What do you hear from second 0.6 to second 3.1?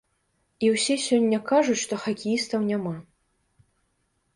І ўсе сёння кажуць, што хакеістаў няма.